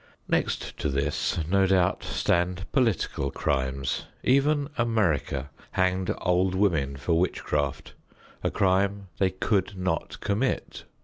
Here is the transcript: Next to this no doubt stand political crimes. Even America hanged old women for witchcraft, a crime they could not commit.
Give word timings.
Next 0.27 0.75
to 0.79 0.89
this 0.89 1.37
no 1.47 1.67
doubt 1.67 2.03
stand 2.03 2.65
political 2.71 3.29
crimes. 3.29 4.07
Even 4.23 4.67
America 4.75 5.51
hanged 5.73 6.11
old 6.23 6.55
women 6.55 6.97
for 6.97 7.19
witchcraft, 7.19 7.93
a 8.43 8.49
crime 8.49 9.09
they 9.19 9.29
could 9.29 9.77
not 9.77 10.19
commit. 10.19 10.85